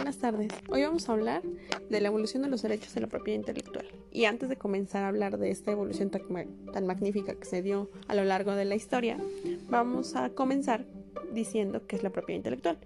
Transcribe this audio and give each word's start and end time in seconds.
buenas 0.00 0.16
tardes. 0.16 0.48
Hoy 0.70 0.82
vamos 0.82 1.06
a 1.10 1.12
hablar 1.12 1.42
de 1.90 2.00
la 2.00 2.08
evolución 2.08 2.42
de 2.42 2.48
los 2.48 2.62
derechos 2.62 2.94
de 2.94 3.02
la 3.02 3.06
propiedad 3.06 3.38
intelectual. 3.38 3.86
Y 4.10 4.24
antes 4.24 4.48
de 4.48 4.56
comenzar 4.56 5.04
a 5.04 5.08
hablar 5.08 5.36
de 5.36 5.50
esta 5.50 5.72
evolución 5.72 6.08
tan, 6.08 6.86
magnífica 6.86 7.34
que 7.34 7.44
se 7.44 7.60
dio 7.60 7.90
a 8.08 8.14
lo 8.14 8.24
largo 8.24 8.52
de 8.52 8.64
la 8.64 8.76
historia, 8.76 9.18
vamos 9.68 10.16
a 10.16 10.30
comenzar 10.30 10.86
diciendo 11.34 11.86
qué 11.86 11.96
es 11.96 12.02
la 12.02 12.08
propiedad 12.08 12.38
intelectual, 12.38 12.78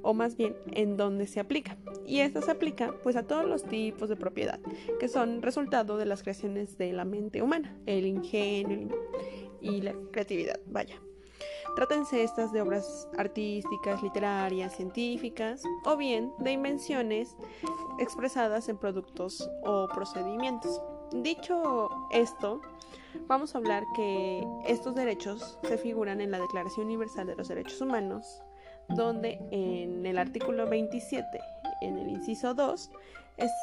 o 0.00 0.14
más 0.14 0.38
bien 0.38 0.56
en 0.72 0.96
dónde 0.96 1.26
se 1.26 1.40
aplica. 1.40 1.76
Y 2.06 2.20
esto 2.20 2.40
se 2.40 2.50
aplica 2.50 2.94
pues 3.02 3.16
a 3.16 3.24
todos 3.24 3.44
los 3.44 3.64
tipos 3.64 4.08
de 4.08 4.16
propiedad, 4.16 4.58
que 4.98 5.08
son 5.08 5.42
resultado 5.42 5.98
de 5.98 6.06
las 6.06 6.22
creaciones 6.22 6.78
de 6.78 6.94
la 6.94 7.04
mente 7.04 7.42
humana, 7.42 7.76
el 7.84 8.06
ingenio 8.06 8.88
y 9.60 9.82
la 9.82 9.94
creatividad, 10.10 10.58
vaya. 10.64 10.98
Trátense 11.74 12.22
estas 12.22 12.52
de 12.52 12.60
obras 12.60 13.08
artísticas, 13.16 14.02
literarias, 14.02 14.76
científicas 14.76 15.62
o 15.84 15.96
bien 15.96 16.32
de 16.38 16.52
invenciones 16.52 17.34
expresadas 17.98 18.68
en 18.68 18.76
productos 18.76 19.48
o 19.64 19.88
procedimientos. 19.88 20.82
Dicho 21.12 21.88
esto, 22.10 22.60
vamos 23.26 23.54
a 23.54 23.58
hablar 23.58 23.84
que 23.94 24.46
estos 24.66 24.94
derechos 24.94 25.58
se 25.62 25.78
figuran 25.78 26.20
en 26.20 26.30
la 26.30 26.40
Declaración 26.40 26.86
Universal 26.86 27.26
de 27.26 27.36
los 27.36 27.48
Derechos 27.48 27.80
Humanos, 27.80 28.42
donde 28.88 29.38
en 29.50 30.04
el 30.04 30.18
artículo 30.18 30.66
27, 30.68 31.26
en 31.80 31.98
el 31.98 32.10
inciso 32.10 32.52
2, 32.52 32.90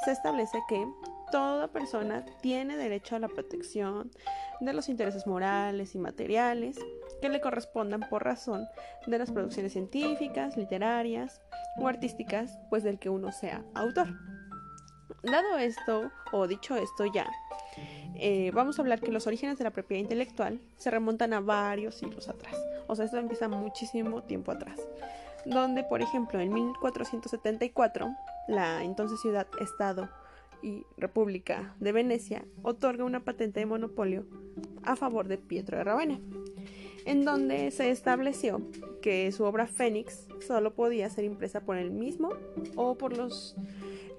se 0.06 0.12
establece 0.12 0.60
que 0.68 0.88
toda 1.32 1.68
persona 1.68 2.26
tiene 2.42 2.76
derecho 2.76 3.16
a 3.16 3.20
la 3.20 3.28
protección 3.28 4.10
de 4.62 4.74
los 4.74 4.90
intereses 4.90 5.28
morales 5.28 5.94
y 5.94 6.00
materiales 6.00 6.78
que 7.22 7.30
le 7.30 7.42
correspondan 7.42 8.02
por 8.10 8.24
razón 8.24 8.68
de 9.08 9.18
las 9.18 9.32
producciones 9.32 9.74
científicas, 9.74 10.58
literarias 10.58 11.42
o 11.78 11.88
artísticas, 11.88 12.60
pues 12.70 12.84
del 12.84 13.00
que 13.00 13.10
uno 13.10 13.32
sea 13.32 13.64
autor. 13.74 14.08
Dado 15.24 15.58
esto, 15.58 16.12
o 16.32 16.48
dicho 16.48 16.76
esto 16.76 17.06
ya, 17.06 17.30
eh, 18.16 18.52
vamos 18.54 18.78
a 18.78 18.82
hablar 18.82 19.00
que 19.00 19.12
los 19.12 19.28
orígenes 19.28 19.58
de 19.58 19.64
la 19.64 19.72
propiedad 19.72 20.02
intelectual 20.02 20.60
se 20.78 20.92
remontan 20.92 21.34
a 21.34 21.40
varios 21.40 21.96
siglos 21.96 22.30
atrás. 22.30 22.56
O 22.88 22.96
sea, 22.96 23.06
esto 23.06 23.18
empieza 23.18 23.48
muchísimo 23.48 24.24
tiempo 24.24 24.52
atrás. 24.52 24.80
Donde, 25.46 25.84
por 25.84 26.02
ejemplo, 26.02 26.40
en 26.40 26.54
1474, 26.54 28.14
la 28.48 28.84
entonces 28.84 29.22
ciudad-estado 29.22 30.10
y 30.62 30.86
República 30.98 31.76
de 31.80 31.92
Venecia 31.92 32.44
otorga 32.62 33.06
una 33.06 33.24
patente 33.24 33.62
de 33.62 33.66
monopolio 33.66 34.26
a 34.84 34.96
favor 34.96 35.28
de 35.28 35.38
Pietro 35.38 35.78
de 35.78 35.84
Ravenna, 35.86 36.20
en 37.10 37.26
donde 37.26 37.72
se 37.72 37.90
estableció 37.90 38.62
que 39.02 39.32
su 39.32 39.44
obra 39.44 39.66
Fénix 39.66 40.28
solo 40.46 40.76
podía 40.76 41.10
ser 41.10 41.24
impresa 41.24 41.60
por 41.60 41.76
él 41.78 41.90
mismo 41.90 42.34
o 42.76 43.00
por 43.00 43.18
los 43.18 43.56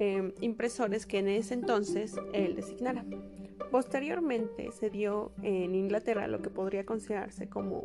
eh, 0.01 0.35
impresores 0.41 1.07
que 1.07 1.19
en 1.19 1.29
ese 1.29 1.55
entonces 1.55 2.17
él 2.33 2.57
designara. 2.57 3.05
Posteriormente 3.71 4.73
se 4.73 4.91
dio 4.91 5.31
en 5.41 5.77
Inglaterra 5.77 6.27
lo 6.27 6.43
que 6.43 6.51
podría 6.51 6.85
considerarse 6.85 7.49
como 7.49 7.85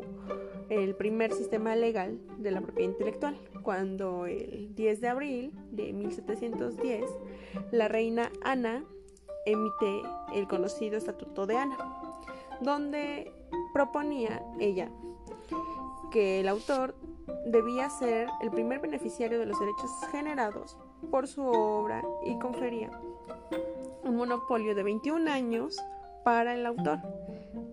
el 0.70 0.96
primer 0.96 1.32
sistema 1.32 1.76
legal 1.76 2.18
de 2.38 2.50
la 2.50 2.60
propiedad 2.60 2.90
intelectual, 2.90 3.38
cuando 3.62 4.26
el 4.26 4.74
10 4.74 5.00
de 5.00 5.08
abril 5.08 5.52
de 5.70 5.92
1710 5.92 7.04
la 7.70 7.86
reina 7.86 8.32
Ana 8.42 8.84
emite 9.44 10.02
el 10.34 10.48
conocido 10.48 10.96
Estatuto 10.96 11.46
de 11.46 11.58
Ana, 11.58 11.76
donde 12.60 13.35
proponía 13.76 14.42
ella 14.58 14.88
que 16.10 16.40
el 16.40 16.48
autor 16.48 16.94
debía 17.44 17.90
ser 17.90 18.26
el 18.40 18.50
primer 18.50 18.80
beneficiario 18.80 19.38
de 19.38 19.44
los 19.44 19.60
derechos 19.60 19.90
generados 20.10 20.78
por 21.10 21.28
su 21.28 21.42
obra 21.44 22.02
y 22.24 22.38
confería 22.38 22.90
un 24.02 24.16
monopolio 24.16 24.74
de 24.74 24.82
21 24.82 25.30
años 25.30 25.76
para 26.24 26.54
el 26.54 26.64
autor, 26.64 27.00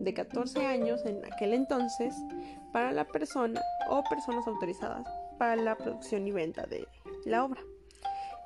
de 0.01 0.13
14 0.13 0.66
años 0.66 1.05
en 1.05 1.23
aquel 1.23 1.53
entonces 1.53 2.13
para 2.73 2.91
la 2.91 3.05
persona 3.05 3.61
o 3.89 4.03
personas 4.03 4.45
autorizadas 4.45 5.07
para 5.38 5.55
la 5.55 5.78
producción 5.78 6.28
y 6.28 6.31
venta 6.31 6.66
de 6.66 6.85
la 7.23 7.45
obra. 7.45 7.61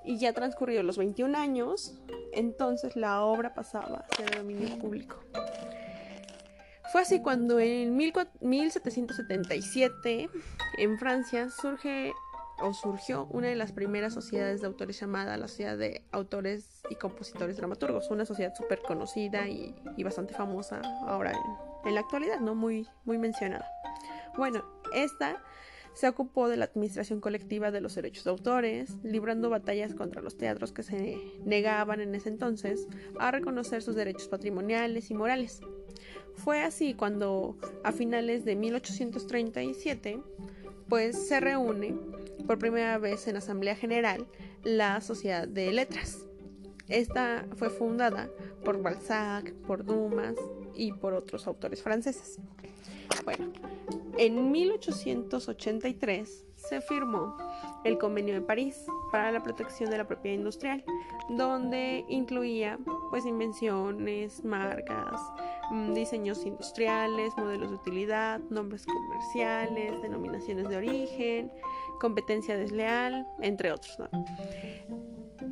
Y 0.05 0.19
ya 0.19 0.31
transcurridos 0.31 0.85
los 0.85 0.99
21 0.99 1.35
años, 1.35 1.99
entonces 2.33 2.95
la 2.95 3.23
obra 3.23 3.55
pasaba 3.55 4.05
a 4.07 4.15
ser 4.15 4.37
dominio 4.37 4.77
público. 4.77 5.17
Fue 6.91 7.01
así 7.01 7.21
cuando 7.21 7.59
en 7.59 7.97
1777 7.97 10.29
en 10.77 10.97
Francia 10.97 11.49
surge 11.49 12.13
o 12.59 12.73
surgió 12.73 13.25
una 13.25 13.47
de 13.47 13.55
las 13.55 13.71
primeras 13.71 14.13
sociedades 14.13 14.61
de 14.61 14.67
autores 14.67 14.99
llamada 14.99 15.37
la 15.37 15.47
Sociedad 15.47 15.77
de 15.77 16.03
Autores 16.11 16.81
y 16.89 16.95
Compositores 16.95 17.57
Dramaturgos, 17.57 18.09
una 18.09 18.25
sociedad 18.25 18.53
súper 18.55 18.81
conocida 18.81 19.47
y, 19.47 19.75
bastante 20.03 20.33
famosa 20.33 20.81
ahora 21.05 21.33
en, 21.85 21.93
la 21.93 22.01
actualidad, 22.01 22.39
¿no? 22.39 22.55
Muy, 22.55 22.87
muy 23.05 23.17
mencionada. 23.17 23.69
Bueno, 24.35 24.63
esta 24.93 25.41
se 25.93 26.07
ocupó 26.07 26.47
de 26.47 26.57
la 26.57 26.65
administración 26.65 27.21
colectiva 27.21 27.71
de 27.71 27.81
los 27.81 27.95
derechos 27.95 28.23
de 28.23 28.29
autores, 28.29 28.97
librando 29.03 29.49
batallas 29.49 29.95
contra 29.95 30.21
los 30.21 30.37
teatros 30.37 30.71
que 30.71 30.83
se 30.83 31.17
negaban 31.43 32.01
en 32.01 32.13
ese 32.13 32.29
entonces 32.29 32.87
a 33.19 33.31
reconocer 33.31 33.81
sus 33.81 33.95
derechos 33.95 34.27
patrimoniales 34.27 35.09
y 35.09 35.15
morales. 35.15 35.61
Fue 36.37 36.63
así 36.63 36.93
cuando, 36.93 37.57
a 37.83 37.91
finales 37.91 38.45
de 38.45 38.55
1837, 38.55 40.21
pues 40.87 41.27
se 41.27 41.39
reúne 41.39 41.95
por 42.45 42.57
primera 42.57 42.97
vez 42.97 43.27
en 43.27 43.35
Asamblea 43.37 43.75
General 43.75 44.25
la 44.63 45.01
Sociedad 45.01 45.47
de 45.47 45.71
Letras. 45.71 46.25
Esta 46.87 47.45
fue 47.57 47.69
fundada 47.69 48.29
por 48.63 48.81
Balzac, 48.81 49.53
por 49.67 49.83
Dumas 49.83 50.35
y 50.73 50.93
por 50.93 51.13
otros 51.13 51.45
autores 51.47 51.83
franceses. 51.83 52.39
Bueno, 53.25 53.51
en 54.17 54.51
1883 54.51 56.46
se 56.69 56.81
firmó 56.81 57.38
el 57.83 57.97
Convenio 57.97 58.33
de 58.33 58.41
París 58.41 58.85
para 59.11 59.31
la 59.31 59.41
protección 59.41 59.89
de 59.89 59.97
la 59.97 60.07
propiedad 60.07 60.38
industrial, 60.38 60.83
donde 61.29 62.05
incluía 62.07 62.78
pues 63.09 63.25
invenciones, 63.25 64.44
marcas, 64.44 65.19
mm, 65.72 65.94
diseños 65.94 66.45
industriales, 66.45 67.33
modelos 67.38 67.69
de 67.69 67.75
utilidad, 67.75 68.39
nombres 68.50 68.85
comerciales, 68.85 70.01
denominaciones 70.01 70.67
de 70.69 70.77
origen, 70.77 71.51
competencia 72.00 72.57
desleal, 72.57 73.27
entre 73.41 73.72
otros. 73.72 73.97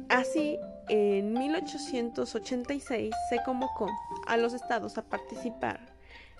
Así, 0.09 0.59
en 0.89 1.33
1886 1.33 3.13
se 3.29 3.43
convocó 3.43 3.89
a 4.27 4.37
los 4.37 4.53
estados 4.53 4.97
a 4.97 5.03
participar 5.03 5.79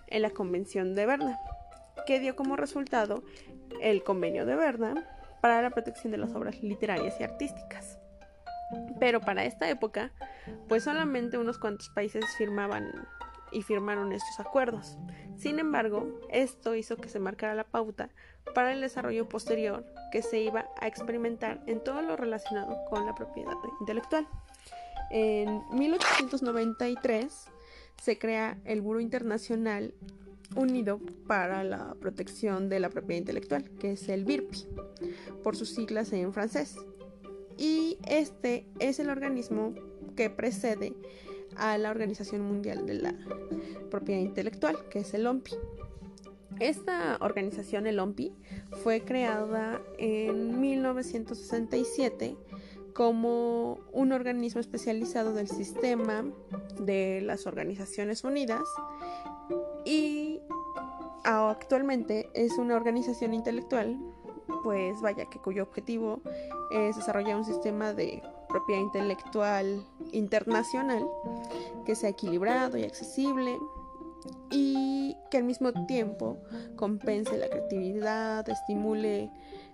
en 0.08 0.22
la 0.22 0.30
Convención 0.30 0.94
de 0.94 1.06
Berna, 1.06 1.40
que 2.06 2.19
dio 2.19 2.35
como 2.35 2.56
resultado 2.56 3.24
el 3.81 4.03
Convenio 4.03 4.46
de 4.46 4.56
Berna 4.56 5.08
para 5.41 5.62
la 5.62 5.69
protección 5.69 6.12
de 6.12 6.18
las 6.18 6.34
obras 6.34 6.62
literarias 6.63 7.19
y 7.19 7.24
artísticas. 7.24 8.00
Pero 9.00 9.22
para 9.22 9.46
esta 9.46 9.69
época, 9.69 10.12
pues 10.68 10.84
solamente 10.84 11.38
unos 11.38 11.59
cuantos 11.59 11.90
países 11.90 12.25
firmaban 12.38 12.91
y 13.52 13.62
firmaron 13.62 14.12
estos 14.12 14.40
acuerdos. 14.40 14.97
Sin 15.38 15.59
embargo, 15.59 16.19
esto 16.30 16.75
hizo 16.75 16.97
que 16.97 17.09
se 17.09 17.19
marcara 17.19 17.56
la 17.56 17.64
pauta 17.64 18.09
para 18.53 18.72
el 18.74 18.81
desarrollo 18.81 19.30
posterior 19.30 19.85
que 20.12 20.22
se 20.22 20.40
iba 20.40 20.66
a 20.80 20.88
experimentar 20.88 21.62
en 21.68 21.84
todo 21.84 22.02
lo 22.02 22.16
relacionado 22.16 22.78
con 22.90 23.06
la 23.06 23.16
propiedad 23.16 23.53
intelectual. 23.80 24.28
En 25.12 25.62
1893 25.72 27.50
se 28.02 28.18
crea 28.18 28.58
el 28.66 28.81
Buró 28.81 29.00
Internacional 29.00 29.94
Unido 30.56 31.00
para 31.28 31.63
la 31.63 31.95
Protección 31.95 32.69
de 32.69 32.79
la 32.79 32.89
Propiedad 32.89 33.19
Intelectual, 33.19 33.69
que 33.79 33.93
es 33.93 34.09
el 34.09 34.25
BIRPI, 34.25 34.67
por 35.43 35.55
sus 35.55 35.70
siglas 35.70 36.11
en 36.14 36.34
francés. 36.34 36.75
Y 37.58 37.97
este 38.08 38.67
es 38.79 38.99
el 38.99 39.09
organismo 39.09 39.73
que 40.16 40.29
precede 40.29 40.93
a 41.55 41.78
la 41.78 41.90
Organización 41.90 42.41
Mundial 42.41 42.85
de 42.85 42.96
la 42.96 43.16
Propiedad 43.90 44.22
Intelectual, 44.22 44.78
que 44.90 44.99
es 44.99 45.14
el 45.14 45.25
OMPI. 45.28 45.55
Esta 46.59 47.17
organización, 47.20 47.85
el 47.85 47.99
OMPI, 47.99 48.34
fue 48.84 49.02
creada 49.02 49.81
en 49.97 50.59
1967 50.59 52.37
como 52.93 53.79
un 53.91 54.14
organismo 54.14 54.61
especializado 54.61 55.34
del 55.34 55.49
sistema 55.49 56.23
de 56.79 57.20
las 57.22 57.46
Organizaciones 57.46 58.23
Unidas 58.23 58.64
y 59.84 60.24
actualmente 61.25 62.29
es 62.33 62.57
una 62.57 62.75
organización 62.75 63.33
intelectual, 63.33 63.97
pues 64.63 65.01
vaya 65.01 65.25
que 65.25 65.39
cuyo 65.39 65.63
objetivo 65.63 66.22
es 66.72 66.95
desarrollar 66.95 67.35
un 67.35 67.45
sistema 67.45 67.93
de 67.93 68.22
propiedad 68.47 68.81
intelectual 68.81 69.83
internacional 70.11 71.05
que 71.85 71.95
sea 71.95 72.09
equilibrado 72.11 72.77
y 72.77 72.83
accesible 72.83 73.57
y 74.51 75.17
que 75.29 75.37
al 75.37 75.43
mismo 75.43 75.73
tiempo 75.85 76.37
compense 76.75 77.37
la 77.37 77.49
creatividad, 77.49 78.47
estimule 78.47 79.31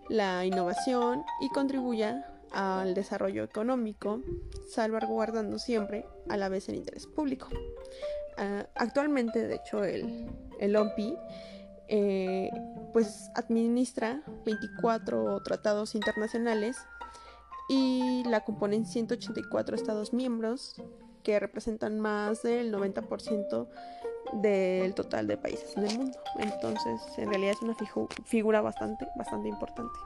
la 0.09 0.45
innovación 0.45 1.23
y 1.41 1.49
contribuya 1.49 2.25
al 2.51 2.93
desarrollo 2.93 3.43
económico, 3.43 4.21
salvaguardando 4.69 5.57
siempre 5.57 6.05
a 6.29 6.37
la 6.37 6.49
vez 6.49 6.67
el 6.69 6.75
interés 6.75 7.07
público. 7.07 7.47
Uh, 8.37 8.63
actualmente, 8.75 9.47
de 9.47 9.55
hecho, 9.55 9.83
el, 9.83 10.29
el 10.61 10.75
OMPI 10.75 11.17
eh, 11.93 12.49
pues 12.93 13.29
administra 13.35 14.21
24 14.45 15.43
tratados 15.43 15.93
internacionales 15.93 16.77
y 17.67 18.23
la 18.25 18.45
componen 18.45 18.85
184 18.85 19.75
estados 19.75 20.13
miembros 20.13 20.81
que 21.23 21.37
representan 21.39 21.99
más 21.99 22.43
del 22.43 22.73
90% 22.73 23.67
del 24.33 24.93
total 24.93 25.27
de 25.27 25.37
países 25.37 25.75
en 25.75 25.87
el 25.87 25.97
mundo. 25.97 26.17
Entonces, 26.39 27.01
en 27.17 27.29
realidad 27.29 27.55
es 27.57 27.61
una 27.61 27.75
figura 28.25 28.61
bastante, 28.61 29.07
bastante 29.17 29.49
importante. 29.49 29.99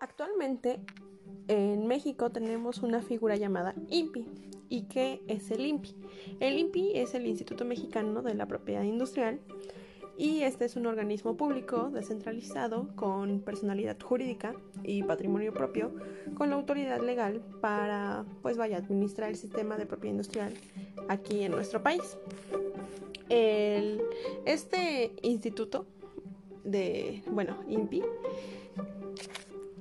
Actualmente, 0.00 0.80
en 1.48 1.86
México 1.86 2.30
tenemos 2.30 2.82
una 2.82 3.02
figura 3.02 3.36
llamada 3.36 3.74
INPI. 3.90 4.26
¿Y 4.68 4.82
qué 4.82 5.22
es 5.28 5.50
el 5.50 5.64
INPI? 5.64 5.94
El 6.40 6.58
INPI 6.58 6.92
es 6.94 7.14
el 7.14 7.26
Instituto 7.26 7.64
Mexicano 7.64 8.22
de 8.22 8.34
la 8.34 8.46
Propiedad 8.46 8.82
Industrial 8.82 9.38
y 10.18 10.42
este 10.42 10.64
es 10.64 10.76
un 10.76 10.86
organismo 10.86 11.36
público 11.36 11.90
descentralizado 11.90 12.88
con 12.96 13.40
personalidad 13.40 14.00
jurídica 14.00 14.54
y 14.82 15.02
patrimonio 15.02 15.52
propio 15.52 15.92
con 16.34 16.48
la 16.50 16.56
autoridad 16.56 17.00
legal 17.00 17.42
para 17.60 18.24
pues 18.42 18.56
vaya 18.56 18.78
administrar 18.78 19.28
el 19.28 19.36
sistema 19.36 19.76
de 19.76 19.86
propiedad 19.86 20.12
industrial 20.12 20.54
aquí 21.08 21.42
en 21.42 21.52
nuestro 21.52 21.82
país. 21.82 22.16
este 23.28 25.12
instituto 25.22 25.86
de, 26.64 27.22
bueno, 27.30 27.56
INPI, 27.68 28.02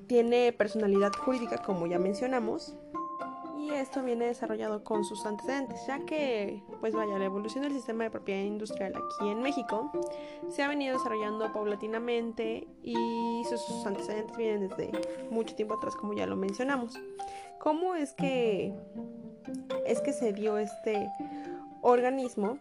tiene 0.07 0.54
personalidad 0.54 1.13
jurídica 1.13 1.57
como 1.57 1.88
ya 1.88 2.00
mencionamos 2.00 2.75
y 3.66 3.74
esto 3.74 4.04
viene 4.04 4.25
desarrollado 4.25 4.84
con 4.84 5.04
sus 5.04 5.25
antecedentes, 5.25 5.88
ya 5.88 6.00
que, 6.06 6.62
pues 6.81 6.94
vaya, 6.94 7.18
la 7.18 7.25
evolución 7.25 7.63
del 7.63 7.74
sistema 7.74 8.04
de 8.04 8.12
propiedad 8.12 8.44
industrial 8.44 8.94
aquí 8.96 9.30
en 9.30 9.42
México 9.42 9.92
se 10.50 10.62
ha 10.62 10.68
venido 10.68 10.96
desarrollando 10.98 11.52
paulatinamente 11.52 12.68
y 12.84 13.44
sus 13.50 13.86
antecedentes 13.86 14.38
vienen 14.38 14.68
desde 14.68 14.92
mucho 15.31 15.56
tiempo 15.56 15.75
atrás, 15.75 15.96
como 15.96 16.13
ya 16.13 16.28
lo 16.28 16.36
mencionamos. 16.36 16.94
¿Cómo 17.60 17.96
es 17.96 18.13
que 18.13 18.74
es 19.88 20.00
que 20.01 20.13
se 20.13 20.34
dio 20.34 20.60
este 20.60 21.10
organismo? 21.81 22.60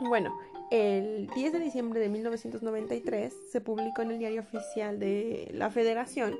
Bueno, 0.00 0.34
el 0.74 1.28
10 1.36 1.52
de 1.52 1.60
diciembre 1.60 2.00
de 2.00 2.08
1993 2.08 3.32
se 3.52 3.60
publicó 3.60 4.02
en 4.02 4.10
el 4.10 4.18
diario 4.18 4.40
oficial 4.40 4.98
de 4.98 5.48
la 5.54 5.70
Federación 5.70 6.36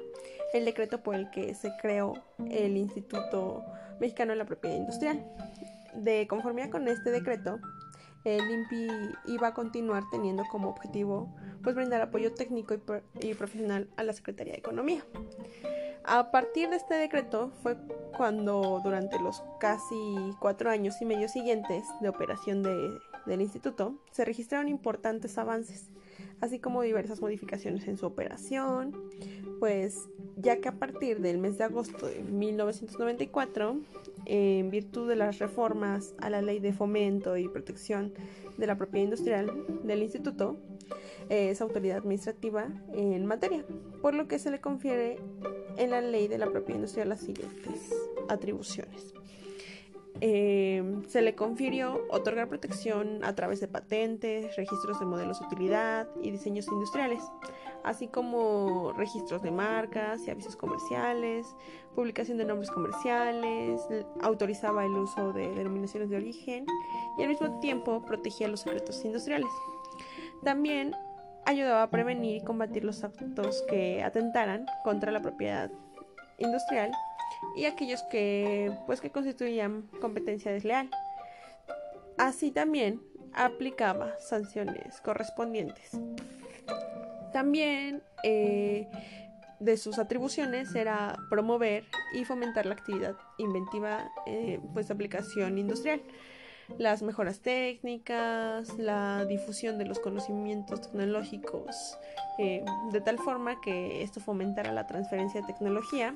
el 0.52 0.64
decreto 0.64 1.04
por 1.04 1.14
el 1.14 1.30
que 1.30 1.54
se 1.54 1.70
creó 1.80 2.14
el 2.50 2.76
Instituto 2.76 3.64
Mexicano 4.00 4.32
de 4.32 4.38
la 4.38 4.44
Propiedad 4.44 4.76
Industrial. 4.76 5.24
De 5.94 6.26
conformidad 6.26 6.70
con 6.70 6.88
este 6.88 7.12
decreto, 7.12 7.60
el 8.24 8.40
INPI 8.50 8.88
iba 9.26 9.48
a 9.48 9.54
continuar 9.54 10.02
teniendo 10.10 10.42
como 10.50 10.68
objetivo 10.68 11.32
pues 11.62 11.76
brindar 11.76 12.00
apoyo 12.00 12.34
técnico 12.34 12.74
y, 13.20 13.34
profesional 13.34 13.88
a 13.96 14.02
la 14.02 14.12
Secretaría 14.12 14.54
de 14.54 14.58
Economía. 14.58 15.04
A 16.02 16.32
partir 16.32 16.70
de 16.70 16.76
este 16.76 16.94
decreto 16.94 17.52
fue 17.62 17.76
cuando 18.16 18.80
durante 18.82 19.16
los 19.20 19.44
casi 19.60 20.34
cuatro 20.40 20.70
años 20.70 21.00
y 21.00 21.04
medio 21.04 21.28
siguientes 21.28 21.84
de 22.00 22.08
operación 22.08 22.64
del 23.26 23.40
instituto 23.40 23.94
se 24.10 24.24
registraron 24.24 24.68
importantes 24.68 25.38
avances, 25.38 25.90
así 26.40 26.58
como 26.58 26.82
diversas 26.82 27.20
modificaciones 27.20 27.86
en 27.88 27.96
su 27.96 28.06
operación, 28.06 28.96
pues 29.58 30.08
ya 30.36 30.60
que 30.60 30.68
a 30.68 30.78
partir 30.78 31.20
del 31.20 31.38
mes 31.38 31.58
de 31.58 31.64
agosto 31.64 32.06
de 32.06 32.22
1994, 32.22 33.76
en 34.26 34.70
virtud 34.70 35.08
de 35.08 35.16
las 35.16 35.38
reformas 35.38 36.14
a 36.18 36.30
la 36.30 36.42
ley 36.42 36.58
de 36.58 36.72
fomento 36.72 37.36
y 37.36 37.48
protección 37.48 38.14
de 38.56 38.66
la 38.66 38.76
propiedad 38.76 39.04
industrial 39.04 39.50
del 39.82 40.02
instituto, 40.02 40.56
es 41.28 41.60
autoridad 41.60 41.98
administrativa 41.98 42.68
en 42.92 43.24
materia, 43.26 43.64
por 44.02 44.14
lo 44.14 44.28
que 44.28 44.38
se 44.38 44.50
le 44.50 44.60
confiere 44.60 45.18
en 45.76 45.90
la 45.90 46.00
ley 46.00 46.28
de 46.28 46.38
la 46.38 46.50
propiedad 46.50 46.76
industrial 46.76 47.08
las 47.08 47.20
siguientes 47.20 47.92
atribuciones. 48.28 49.14
Eh, 50.20 51.02
se 51.08 51.22
le 51.22 51.34
confirió 51.34 52.06
otorgar 52.10 52.48
protección 52.48 53.24
a 53.24 53.34
través 53.34 53.60
de 53.60 53.66
patentes, 53.66 54.54
registros 54.56 55.00
de 55.00 55.06
modelos 55.06 55.40
de 55.40 55.46
utilidad 55.46 56.08
y 56.22 56.30
diseños 56.30 56.68
industriales, 56.68 57.22
así 57.82 58.06
como 58.06 58.92
registros 58.96 59.42
de 59.42 59.50
marcas 59.50 60.26
y 60.26 60.30
avisos 60.30 60.54
comerciales, 60.54 61.46
publicación 61.96 62.38
de 62.38 62.44
nombres 62.44 62.70
comerciales, 62.70 63.82
autorizaba 64.22 64.84
el 64.84 64.92
uso 64.92 65.32
de 65.32 65.48
denominaciones 65.50 66.10
de 66.10 66.16
origen 66.16 66.64
y 67.18 67.22
al 67.22 67.28
mismo 67.28 67.58
tiempo 67.58 68.04
protegía 68.04 68.46
los 68.46 68.60
secretos 68.60 69.04
industriales. 69.04 69.50
También 70.44 70.94
ayudaba 71.44 71.82
a 71.82 71.90
prevenir 71.90 72.36
y 72.36 72.44
combatir 72.44 72.84
los 72.84 73.02
actos 73.02 73.64
que 73.68 74.02
atentaran 74.02 74.66
contra 74.84 75.10
la 75.10 75.20
propiedad 75.20 75.70
industrial 76.38 76.92
y 77.56 77.66
aquellos 77.66 78.02
que 78.04 78.72
pues 78.86 79.00
que 79.00 79.10
constituían 79.10 79.82
competencia 80.00 80.52
desleal. 80.52 80.90
Así 82.16 82.50
también 82.50 83.00
aplicaba 83.32 84.18
sanciones 84.20 85.00
correspondientes. 85.00 85.90
También 87.32 88.02
eh, 88.22 88.88
de 89.58 89.76
sus 89.76 89.98
atribuciones 89.98 90.74
era 90.74 91.16
promover 91.30 91.84
y 92.12 92.24
fomentar 92.24 92.66
la 92.66 92.74
actividad 92.74 93.16
inventiva, 93.38 94.08
eh, 94.26 94.60
pues 94.72 94.90
aplicación 94.90 95.58
industrial, 95.58 96.00
las 96.78 97.02
mejoras 97.02 97.40
técnicas, 97.40 98.78
la 98.78 99.24
difusión 99.24 99.78
de 99.78 99.86
los 99.86 99.98
conocimientos 99.98 100.82
tecnológicos, 100.82 101.98
eh, 102.38 102.64
de 102.92 103.00
tal 103.00 103.18
forma 103.18 103.60
que 103.60 104.02
esto 104.02 104.20
fomentara 104.20 104.72
la 104.72 104.86
transferencia 104.86 105.40
de 105.40 105.46
tecnología 105.46 106.14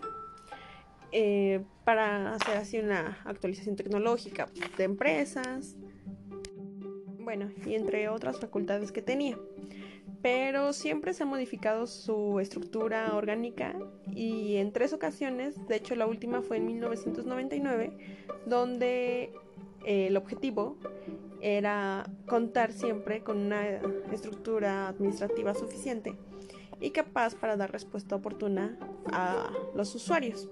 eh, 1.12 1.64
para 1.84 2.34
hacer 2.34 2.56
así 2.56 2.78
una 2.78 3.18
actualización 3.24 3.76
tecnológica 3.76 4.48
de 4.76 4.84
empresas, 4.84 5.76
bueno, 7.20 7.50
y 7.64 7.74
entre 7.74 8.08
otras 8.08 8.38
facultades 8.40 8.92
que 8.92 9.02
tenía. 9.02 9.38
Pero 10.22 10.72
siempre 10.72 11.14
se 11.14 11.22
ha 11.22 11.26
modificado 11.26 11.86
su 11.86 12.40
estructura 12.40 13.14
orgánica 13.14 13.74
y 14.14 14.56
en 14.56 14.72
tres 14.72 14.92
ocasiones, 14.92 15.54
de 15.68 15.76
hecho 15.76 15.94
la 15.94 16.06
última 16.06 16.42
fue 16.42 16.58
en 16.58 16.66
1999, 16.66 17.96
donde 18.46 19.32
el 19.86 20.16
objetivo 20.16 20.76
era 21.40 22.10
contar 22.26 22.72
siempre 22.72 23.22
con 23.22 23.38
una 23.38 23.66
estructura 24.12 24.88
administrativa 24.88 25.54
suficiente 25.54 26.14
y 26.80 26.90
capaz 26.90 27.34
para 27.34 27.56
dar 27.56 27.70
respuesta 27.70 28.16
oportuna 28.16 28.78
a 29.12 29.50
los 29.74 29.94
usuarios 29.94 30.50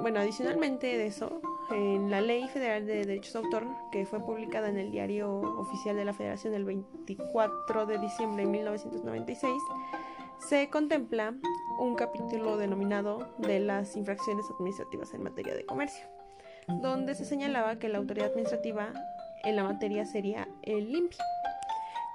bueno, 0.00 0.20
adicionalmente 0.20 0.86
de 0.86 1.06
eso, 1.06 1.40
en 1.70 2.10
la 2.10 2.20
Ley 2.20 2.48
Federal 2.48 2.86
de 2.86 3.04
Derechos 3.04 3.32
de 3.32 3.38
Autor, 3.40 3.66
que 3.90 4.06
fue 4.06 4.20
publicada 4.20 4.68
en 4.68 4.78
el 4.78 4.90
Diario 4.90 5.40
Oficial 5.40 5.96
de 5.96 6.04
la 6.04 6.12
Federación 6.12 6.54
el 6.54 6.64
24 6.64 7.86
de 7.86 7.98
diciembre 7.98 8.44
de 8.44 8.50
1996, 8.50 9.52
se 10.38 10.70
contempla 10.70 11.34
un 11.78 11.94
capítulo 11.94 12.56
denominado 12.56 13.28
de 13.38 13.60
las 13.60 13.96
infracciones 13.96 14.46
administrativas 14.50 15.12
en 15.14 15.22
materia 15.22 15.54
de 15.54 15.66
comercio, 15.66 16.06
donde 16.68 17.14
se 17.14 17.24
señalaba 17.24 17.78
que 17.78 17.88
la 17.88 17.98
autoridad 17.98 18.28
administrativa 18.28 18.92
en 19.44 19.56
la 19.56 19.64
materia 19.64 20.04
sería 20.04 20.48
el 20.62 20.94
INPI. 20.94 21.16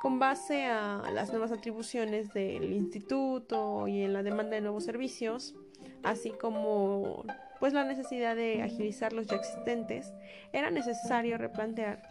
Con 0.01 0.17
base 0.17 0.65
a 0.65 1.03
las 1.13 1.29
nuevas 1.29 1.51
atribuciones 1.51 2.33
del 2.33 2.73
instituto 2.73 3.87
y 3.87 4.01
en 4.01 4.13
la 4.13 4.23
demanda 4.23 4.55
de 4.55 4.61
nuevos 4.61 4.83
servicios, 4.83 5.53
así 6.03 6.31
como 6.31 7.23
pues 7.59 7.73
la 7.73 7.83
necesidad 7.83 8.35
de 8.35 8.63
agilizar 8.63 9.13
los 9.13 9.27
ya 9.27 9.35
existentes, 9.35 10.11
era 10.51 10.71
necesario 10.71 11.37
replantear 11.37 12.01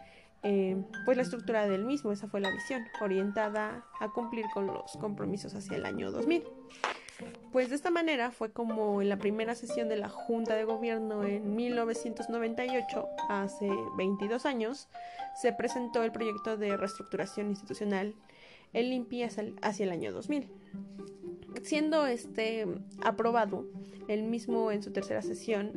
eh, 0.43 0.81
pues 1.05 1.17
la 1.17 1.23
estructura 1.23 1.67
del 1.67 1.83
mismo, 1.83 2.11
esa 2.11 2.27
fue 2.27 2.39
la 2.39 2.49
visión, 2.51 2.83
orientada 3.01 3.85
a 3.99 4.09
cumplir 4.09 4.45
con 4.53 4.67
los 4.67 4.93
compromisos 4.97 5.53
hacia 5.53 5.77
el 5.77 5.85
año 5.85 6.11
2000. 6.11 6.43
Pues 7.51 7.69
de 7.69 7.75
esta 7.75 7.91
manera 7.91 8.31
fue 8.31 8.51
como 8.51 9.01
en 9.01 9.09
la 9.09 9.17
primera 9.17 9.53
sesión 9.53 9.89
de 9.89 9.97
la 9.97 10.09
Junta 10.09 10.55
de 10.55 10.63
Gobierno 10.63 11.23
en 11.23 11.55
1998, 11.55 13.07
hace 13.29 13.69
22 13.97 14.45
años, 14.47 14.87
se 15.39 15.53
presentó 15.53 16.01
el 16.03 16.11
proyecto 16.11 16.57
de 16.57 16.77
reestructuración 16.77 17.49
institucional, 17.49 18.15
el 18.73 18.89
LIMPI 18.89 19.23
hacia 19.23 19.83
el 19.83 19.91
año 19.91 20.11
2000 20.11 20.49
siendo 21.63 22.05
este 22.05 22.65
aprobado 23.03 23.65
el 24.07 24.23
mismo 24.23 24.71
en 24.71 24.83
su 24.83 24.91
tercera 24.91 25.21
sesión 25.21 25.71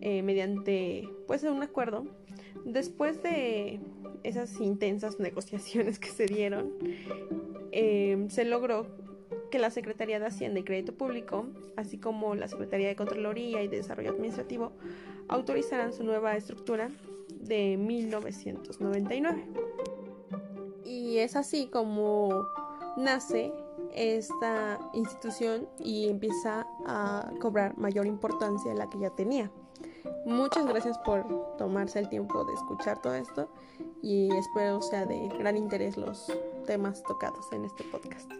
eh, 0.00 0.22
mediante 0.22 1.08
pues 1.26 1.42
un 1.42 1.62
acuerdo 1.62 2.06
después 2.64 3.22
de 3.22 3.80
esas 4.22 4.60
intensas 4.60 5.18
negociaciones 5.20 5.98
que 5.98 6.08
se 6.08 6.26
dieron 6.26 6.72
eh, 7.72 8.26
se 8.28 8.44
logró 8.44 8.86
que 9.50 9.58
la 9.58 9.70
Secretaría 9.70 10.20
de 10.20 10.26
Hacienda 10.26 10.60
y 10.60 10.62
Crédito 10.62 10.94
Público, 10.94 11.46
así 11.76 11.98
como 11.98 12.34
la 12.34 12.48
Secretaría 12.48 12.88
de 12.88 12.96
Contraloría 12.96 13.62
y 13.62 13.68
Desarrollo 13.68 14.10
Administrativo, 14.10 14.72
autorizarán 15.28 15.92
su 15.92 16.04
nueva 16.04 16.36
estructura 16.36 16.90
de 17.40 17.76
1999. 17.76 19.44
Y 20.84 21.18
es 21.18 21.36
así 21.36 21.66
como 21.66 22.46
nace 22.96 23.52
esta 23.94 24.78
institución 24.92 25.68
y 25.78 26.08
empieza 26.08 26.66
a 26.86 27.30
cobrar 27.40 27.76
mayor 27.78 28.06
importancia 28.06 28.72
de 28.72 28.78
la 28.78 28.88
que 28.88 28.98
ya 28.98 29.10
tenía. 29.10 29.50
Muchas 30.26 30.66
gracias 30.66 30.98
por 30.98 31.56
tomarse 31.56 31.98
el 31.98 32.08
tiempo 32.08 32.44
de 32.44 32.54
escuchar 32.54 33.00
todo 33.00 33.14
esto 33.14 33.48
y 34.02 34.34
espero 34.34 34.82
sea 34.82 35.06
de 35.06 35.28
gran 35.38 35.56
interés 35.56 35.96
los 35.96 36.26
temas 36.66 37.02
tocados 37.04 37.50
en 37.52 37.64
este 37.64 37.84
podcast. 37.84 38.30